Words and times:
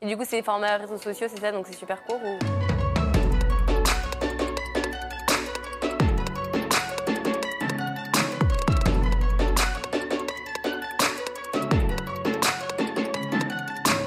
Et 0.00 0.06
du 0.06 0.16
coup, 0.16 0.22
c'est 0.24 0.42
format 0.42 0.76
réseaux 0.76 0.96
sociaux, 0.96 1.26
c'est 1.28 1.40
ça, 1.40 1.50
donc 1.50 1.66
c'est 1.66 1.76
super 1.76 2.04
court 2.04 2.20
ou... 2.24 2.38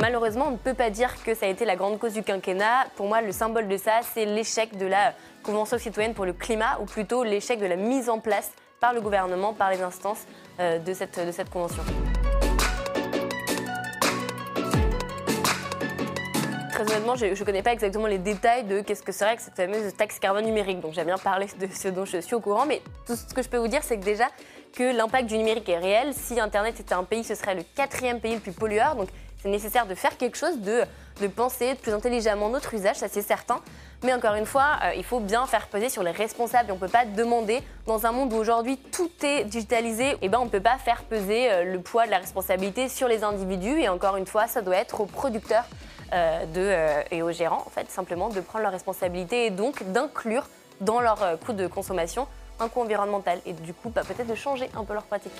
Malheureusement, 0.00 0.46
on 0.48 0.50
ne 0.52 0.56
peut 0.56 0.74
pas 0.74 0.90
dire 0.90 1.22
que 1.22 1.34
ça 1.34 1.46
a 1.46 1.48
été 1.48 1.64
la 1.64 1.76
grande 1.76 2.00
cause 2.00 2.14
du 2.14 2.24
quinquennat. 2.24 2.86
Pour 2.96 3.06
moi, 3.06 3.22
le 3.22 3.30
symbole 3.30 3.68
de 3.68 3.76
ça, 3.76 4.00
c'est 4.02 4.24
l'échec 4.24 4.76
de 4.76 4.86
la 4.86 5.14
Convention 5.44 5.78
citoyenne 5.78 6.14
pour 6.14 6.24
le 6.24 6.32
climat, 6.32 6.80
ou 6.80 6.86
plutôt 6.86 7.22
l'échec 7.22 7.60
de 7.60 7.66
la 7.66 7.76
mise 7.76 8.08
en 8.08 8.18
place 8.18 8.50
par 8.80 8.92
le 8.92 9.00
gouvernement, 9.00 9.52
par 9.52 9.70
les 9.70 9.80
instances 9.80 10.26
euh, 10.58 10.80
de 10.80 10.92
cette 10.92 11.50
convention. 11.50 11.84
Très 16.76 16.92
honnêtement, 16.92 17.16
je 17.16 17.24
ne 17.24 17.44
connais 17.44 17.62
pas 17.62 17.72
exactement 17.72 18.06
les 18.06 18.18
détails 18.18 18.64
de 18.64 18.82
qu'est-ce 18.82 19.02
que 19.02 19.10
serait 19.10 19.34
que 19.34 19.40
cette 19.40 19.56
fameuse 19.56 19.94
taxe 19.96 20.18
carbone 20.18 20.44
numérique. 20.44 20.80
Donc 20.80 20.92
j'aime 20.92 21.06
bien 21.06 21.16
parler 21.16 21.46
de 21.58 21.66
ce 21.74 21.88
dont 21.88 22.04
je 22.04 22.20
suis 22.20 22.34
au 22.34 22.40
courant, 22.40 22.66
mais 22.66 22.82
tout 23.06 23.16
ce 23.16 23.32
que 23.32 23.40
je 23.40 23.48
peux 23.48 23.56
vous 23.56 23.66
dire, 23.66 23.82
c'est 23.82 23.96
que 23.96 24.04
déjà 24.04 24.26
que 24.74 24.94
l'impact 24.94 25.26
du 25.26 25.38
numérique 25.38 25.66
est 25.70 25.78
réel. 25.78 26.12
Si 26.12 26.38
Internet 26.38 26.78
était 26.78 26.92
un 26.92 27.04
pays, 27.04 27.24
ce 27.24 27.34
serait 27.34 27.54
le 27.54 27.62
quatrième 27.62 28.20
pays 28.20 28.34
le 28.34 28.40
plus 28.40 28.52
pollueur. 28.52 28.94
Donc 28.94 29.08
c'est 29.40 29.48
nécessaire 29.48 29.86
de 29.86 29.94
faire 29.94 30.18
quelque 30.18 30.36
chose, 30.36 30.58
de, 30.58 30.82
de 31.22 31.26
penser 31.28 31.76
plus 31.76 31.94
intelligemment 31.94 32.50
notre 32.50 32.74
usage, 32.74 32.96
ça 32.96 33.08
c'est 33.08 33.22
certain. 33.22 33.58
Mais 34.02 34.12
encore 34.12 34.34
une 34.34 34.44
fois, 34.44 34.76
euh, 34.84 34.92
il 34.98 35.04
faut 35.04 35.20
bien 35.20 35.46
faire 35.46 35.68
peser 35.68 35.88
sur 35.88 36.02
les 36.02 36.10
responsables. 36.10 36.70
On 36.70 36.74
ne 36.74 36.80
peut 36.80 36.88
pas 36.88 37.06
demander, 37.06 37.62
dans 37.86 38.04
un 38.04 38.12
monde 38.12 38.34
où 38.34 38.36
aujourd'hui 38.36 38.76
tout 38.76 39.10
est 39.22 39.44
digitalisé, 39.44 40.18
eh 40.20 40.28
ben 40.28 40.40
on 40.40 40.44
ne 40.44 40.50
peut 40.50 40.60
pas 40.60 40.76
faire 40.76 41.04
peser 41.04 41.50
euh, 41.50 41.64
le 41.64 41.80
poids 41.80 42.04
de 42.04 42.10
la 42.10 42.18
responsabilité 42.18 42.90
sur 42.90 43.08
les 43.08 43.24
individus. 43.24 43.80
Et 43.80 43.88
encore 43.88 44.16
une 44.18 44.26
fois, 44.26 44.46
ça 44.46 44.60
doit 44.60 44.76
être 44.76 45.00
aux 45.00 45.06
producteurs 45.06 45.64
de, 46.12 47.14
et 47.14 47.22
aux 47.22 47.32
gérants, 47.32 47.62
en 47.66 47.70
fait, 47.70 47.90
simplement 47.90 48.28
de 48.28 48.40
prendre 48.40 48.62
leurs 48.62 48.72
responsabilités 48.72 49.46
et 49.46 49.50
donc 49.50 49.82
d'inclure 49.92 50.46
dans 50.80 51.00
leur 51.00 51.38
coût 51.44 51.52
de 51.52 51.66
consommation 51.66 52.26
un 52.60 52.68
coût 52.68 52.80
environnemental. 52.80 53.40
Et 53.46 53.52
du 53.52 53.74
coup, 53.74 53.90
bah, 53.90 54.02
peut-être 54.06 54.28
de 54.28 54.34
changer 54.34 54.70
un 54.76 54.84
peu 54.84 54.94
leurs 54.94 55.04
pratiques. 55.04 55.32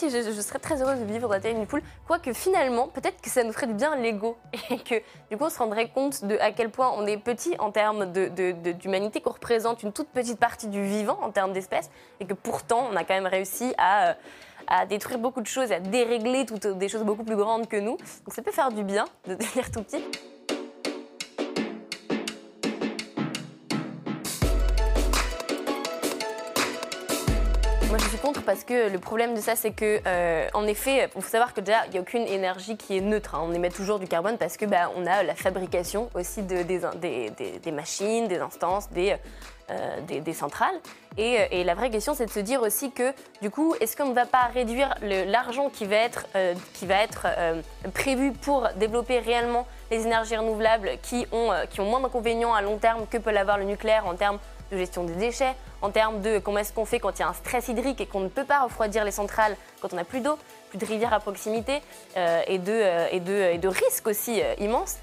Je, 0.00 0.40
serais 0.40 0.58
très 0.58 0.82
heureuse 0.82 0.98
de 0.98 1.04
vivre 1.04 1.28
dans 1.28 1.34
la 1.34 1.40
taille 1.40 1.54
d'une 1.54 1.66
poule. 1.66 1.82
Quoique 2.06 2.32
finalement, 2.32 2.88
peut-être 2.88 3.20
que 3.20 3.30
ça 3.30 3.42
nous 3.44 3.52
ferait 3.52 3.66
du 3.66 3.74
bien 3.74 3.96
l'ego 3.96 4.36
et 4.70 4.78
que 4.78 4.96
du 5.30 5.36
coup 5.36 5.44
on 5.44 5.50
se 5.50 5.58
rendrait 5.58 5.88
compte 5.88 6.24
de 6.24 6.36
à 6.38 6.52
quel 6.52 6.70
point 6.70 6.92
on 6.96 7.06
est 7.06 7.16
petit 7.16 7.54
en 7.58 7.70
termes 7.70 8.12
d'humanité, 8.12 9.20
qu'on 9.20 9.32
représente 9.32 9.82
une 9.82 9.92
toute 9.92 10.08
petite 10.08 10.38
partie 10.38 10.68
du 10.68 10.84
vivant 10.84 11.18
en 11.22 11.30
termes 11.30 11.52
d'espèces 11.52 11.90
et 12.20 12.26
que 12.26 12.34
pourtant 12.34 12.88
on 12.90 12.96
a 12.96 13.04
quand 13.04 13.14
même 13.14 13.26
réussi 13.26 13.74
à, 13.78 14.16
à 14.66 14.86
détruire 14.86 15.18
beaucoup 15.18 15.40
de 15.40 15.46
choses, 15.46 15.72
à 15.72 15.80
dérégler 15.80 16.46
toutes 16.46 16.66
des 16.66 16.88
choses 16.88 17.02
beaucoup 17.02 17.24
plus 17.24 17.36
grandes 17.36 17.68
que 17.68 17.76
nous. 17.76 17.96
Donc 17.96 18.34
ça 18.34 18.42
peut 18.42 18.52
faire 18.52 18.70
du 18.70 18.84
bien 18.84 19.04
de 19.26 19.34
devenir 19.34 19.70
tout 19.70 19.82
petit. 19.82 20.02
Moi, 27.90 27.98
je 27.98 28.04
suis 28.04 28.18
contre 28.18 28.42
parce 28.42 28.62
que 28.62 28.88
le 28.88 29.00
problème 29.00 29.34
de 29.34 29.40
ça, 29.40 29.56
c'est 29.56 29.72
que, 29.72 30.00
euh, 30.06 30.46
en 30.54 30.64
effet, 30.68 31.08
il 31.12 31.20
faut 31.20 31.28
savoir 31.28 31.52
que 31.52 31.60
déjà, 31.60 31.84
il 31.86 31.90
n'y 31.90 31.98
a 31.98 32.00
aucune 32.00 32.22
énergie 32.22 32.76
qui 32.76 32.96
est 32.96 33.00
neutre. 33.00 33.34
Hein. 33.34 33.40
On 33.42 33.52
émet 33.52 33.68
toujours 33.68 33.98
du 33.98 34.06
carbone 34.06 34.38
parce 34.38 34.56
que 34.56 34.64
bah, 34.64 34.92
on 34.96 35.06
a 35.06 35.24
la 35.24 35.34
fabrication 35.34 36.08
aussi 36.14 36.42
de, 36.42 36.62
des, 36.62 36.82
des, 37.00 37.58
des, 37.58 37.72
machines, 37.72 38.28
des 38.28 38.38
instances, 38.38 38.88
des, 38.92 39.16
euh, 39.70 40.20
des, 40.20 40.32
centrales. 40.32 40.74
Et, 41.16 41.40
euh, 41.40 41.44
et, 41.50 41.64
la 41.64 41.74
vraie 41.74 41.90
question, 41.90 42.14
c'est 42.14 42.26
de 42.26 42.30
se 42.30 42.40
dire 42.40 42.62
aussi 42.62 42.90
que, 42.90 43.12
du 43.42 43.50
coup, 43.50 43.74
est-ce 43.80 43.96
qu'on 43.96 44.08
ne 44.08 44.14
va 44.14 44.26
pas 44.26 44.50
réduire 44.52 44.94
l'argent 45.02 45.70
qui 45.70 45.86
va 45.86 45.96
être, 45.96 46.26
qui 46.74 46.86
va 46.86 46.96
être 47.02 47.26
prévu 47.94 48.32
pour 48.32 48.68
développer 48.76 49.18
réellement 49.18 49.66
les 49.90 50.06
énergies 50.06 50.36
renouvelables 50.36 50.92
qui 51.02 51.26
ont, 51.32 51.50
qui 51.70 51.80
ont 51.80 51.86
moins 51.86 52.00
d'inconvénients 52.00 52.54
à 52.54 52.62
long 52.62 52.78
terme 52.78 53.06
que 53.08 53.18
peut 53.18 53.30
l'avoir 53.30 53.58
le 53.58 53.64
nucléaire 53.64 54.06
en 54.06 54.14
termes 54.14 54.38
de 54.70 54.76
gestion 54.76 55.04
des 55.04 55.14
déchets, 55.14 55.54
en 55.82 55.90
termes 55.90 56.20
de 56.20 56.38
comment 56.38 56.58
est-ce 56.58 56.72
qu'on 56.72 56.84
fait 56.84 57.00
quand 57.00 57.18
il 57.18 57.20
y 57.20 57.24
a 57.24 57.28
un 57.28 57.34
stress 57.34 57.68
hydrique 57.68 58.00
et 58.00 58.06
qu'on 58.06 58.20
ne 58.20 58.28
peut 58.28 58.44
pas 58.44 58.60
refroidir 58.60 59.04
les 59.04 59.10
centrales 59.10 59.56
quand 59.80 59.92
on 59.92 59.96
n'a 59.96 60.04
plus 60.04 60.20
d'eau, 60.20 60.38
plus 60.70 60.78
de 60.78 60.86
rivières 60.86 61.12
à 61.12 61.20
proximité 61.20 61.82
euh, 62.16 62.42
et, 62.46 62.58
de, 62.58 62.72
euh, 62.72 63.06
et, 63.10 63.20
de, 63.20 63.32
et, 63.32 63.58
de, 63.58 63.68
risques 63.68 64.06
aussi 64.06 64.40
euh, 64.40 64.54
immenses. 64.58 64.96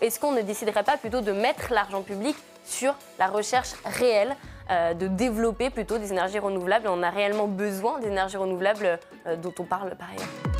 est-ce 0.00 0.20
qu'on 0.20 0.32
ne 0.32 0.42
déciderait 0.42 0.84
pas 0.84 0.96
plutôt 0.96 1.20
de 1.20 1.32
mettre 1.32 1.72
l'argent 1.72 2.02
public 2.02 2.36
sur 2.70 2.94
la 3.18 3.26
recherche 3.26 3.74
réelle 3.84 4.36
de 4.70 5.08
développer 5.08 5.70
plutôt 5.70 5.98
des 5.98 6.12
énergies 6.12 6.38
renouvelables. 6.38 6.86
On 6.88 7.02
a 7.02 7.10
réellement 7.10 7.48
besoin 7.48 7.98
d'énergies 7.98 8.36
renouvelables 8.36 9.00
dont 9.42 9.54
on 9.58 9.64
parle 9.64 9.96
par 9.96 10.10
ailleurs. 10.10 10.50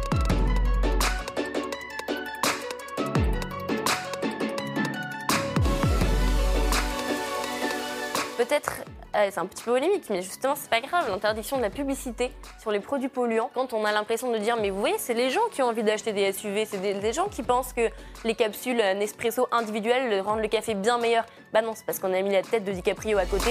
peut-être, 8.44 8.84
euh, 9.16 9.28
c'est 9.30 9.40
un 9.40 9.46
petit 9.46 9.64
peu 9.64 9.72
polémique, 9.72 10.04
mais 10.10 10.22
justement, 10.22 10.54
c'est 10.56 10.70
pas 10.70 10.80
grave, 10.80 11.08
l'interdiction 11.08 11.56
de 11.56 11.62
la 11.62 11.70
publicité 11.70 12.30
sur 12.60 12.70
les 12.70 12.80
produits 12.80 13.08
polluants, 13.08 13.50
quand 13.54 13.72
on 13.72 13.84
a 13.84 13.92
l'impression 13.92 14.30
de 14.32 14.38
dire, 14.38 14.56
mais 14.56 14.70
vous 14.70 14.80
voyez, 14.80 14.98
c'est 14.98 15.14
les 15.14 15.30
gens 15.30 15.40
qui 15.50 15.62
ont 15.62 15.66
envie 15.66 15.82
d'acheter 15.82 16.12
des 16.12 16.32
SUV, 16.32 16.64
c'est 16.64 16.78
des, 16.78 17.12
gens 17.12 17.28
qui 17.28 17.42
pensent 17.42 17.72
que 17.72 17.88
les 18.24 18.34
capsules 18.34 18.76
Nespresso 18.76 19.48
individuelles 19.50 20.20
rendent 20.20 20.40
le 20.40 20.48
café 20.48 20.74
bien 20.74 20.98
meilleur. 20.98 21.24
Bah 21.52 21.62
non, 21.62 21.72
c'est 21.74 21.84
parce 21.84 21.98
qu'on 21.98 22.12
a 22.12 22.22
mis 22.22 22.30
la 22.32 22.42
tête 22.42 22.64
de 22.64 22.72
DiCaprio 22.72 23.18
à 23.18 23.26
côté. 23.26 23.50